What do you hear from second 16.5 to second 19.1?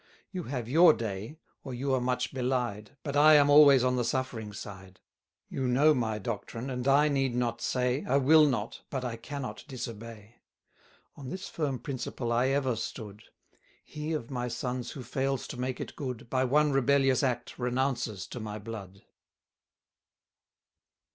rebellious act renounces to my blood.